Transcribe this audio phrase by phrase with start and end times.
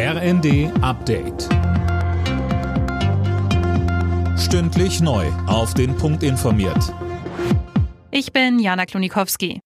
[0.00, 1.48] RND Update.
[4.38, 5.26] Stündlich neu.
[5.48, 6.94] Auf den Punkt informiert.
[8.12, 9.58] Ich bin Jana Klonikowski.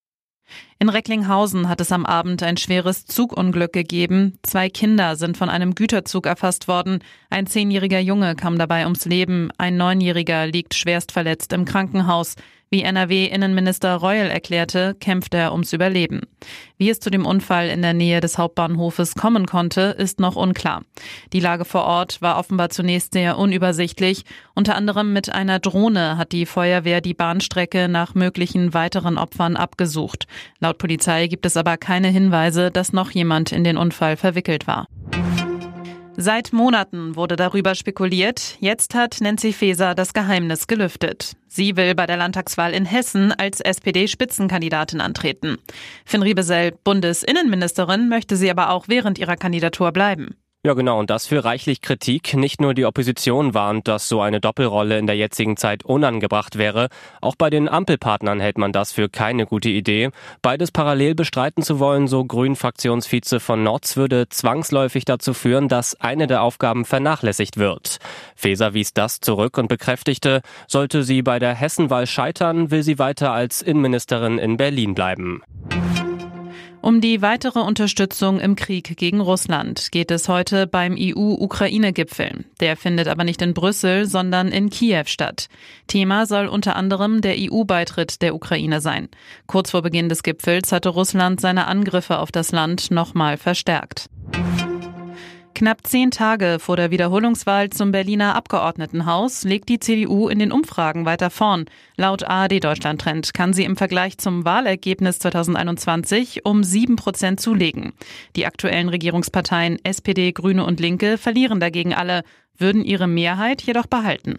[0.79, 4.39] In Recklinghausen hat es am Abend ein schweres Zugunglück gegeben.
[4.43, 7.01] Zwei Kinder sind von einem Güterzug erfasst worden.
[7.29, 9.51] Ein zehnjähriger Junge kam dabei ums Leben.
[9.59, 12.37] Ein neunjähriger liegt schwerst verletzt im Krankenhaus.
[12.73, 16.23] Wie NRW-Innenminister Reul erklärte, kämpft er ums Überleben.
[16.79, 20.81] Wie es zu dem Unfall in der Nähe des Hauptbahnhofes kommen konnte, ist noch unklar.
[21.35, 24.25] Die Lage vor Ort war offenbar zunächst sehr unübersichtlich.
[24.55, 30.27] Unter anderem mit einer Drohne hat die Feuerwehr die Bahnstrecke nach möglichen weiteren Opfern abgesucht.
[30.59, 34.87] Laut Polizei gibt es aber keine Hinweise, dass noch jemand in den Unfall verwickelt war.
[36.17, 38.57] Seit Monaten wurde darüber spekuliert.
[38.61, 41.33] Jetzt hat Nancy Faeser das Geheimnis gelüftet.
[41.49, 45.57] Sie will bei der Landtagswahl in Hessen als SPD-Spitzenkandidatin antreten.
[46.05, 50.37] Finn Riebesell, Bundesinnenministerin, möchte sie aber auch während ihrer Kandidatur bleiben.
[50.65, 52.35] Ja, genau, und das für reichlich Kritik.
[52.35, 56.89] Nicht nur die Opposition warnt, dass so eine Doppelrolle in der jetzigen Zeit unangebracht wäre.
[57.21, 60.11] Auch bei den Ampelpartnern hält man das für keine gute Idee.
[60.41, 66.29] Beides parallel bestreiten zu wollen, so Grün-Fraktionsvize von Notz, würde zwangsläufig dazu führen, dass eine
[66.29, 67.99] der Aufgaben vernachlässigt wird.
[68.37, 73.33] Feser wies das zurück und bekräftigte, sollte sie bei der Hessenwahl scheitern, will sie weiter
[73.33, 75.43] als Innenministerin in Berlin bleiben.
[76.83, 82.45] Um die weitere Unterstützung im Krieg gegen Russland geht es heute beim EU-Ukraine-Gipfel.
[82.59, 85.47] Der findet aber nicht in Brüssel, sondern in Kiew statt.
[85.87, 89.09] Thema soll unter anderem der EU-Beitritt der Ukraine sein.
[89.47, 94.11] Kurz vor Beginn des Gipfels hatte Russland seine Angriffe auf das Land nochmal verstärkt.
[95.63, 101.05] Knapp zehn Tage vor der Wiederholungswahl zum Berliner Abgeordnetenhaus legt die CDU in den Umfragen
[101.05, 101.67] weiter vorn.
[101.97, 107.93] Laut ARD Deutschland Trend kann sie im Vergleich zum Wahlergebnis 2021 um sieben Prozent zulegen.
[108.35, 112.25] Die aktuellen Regierungsparteien SPD, Grüne und Linke verlieren dagegen alle,
[112.59, 114.39] würden ihre Mehrheit jedoch behalten.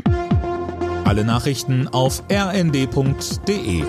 [1.05, 3.85] Alle Nachrichten auf rnd.de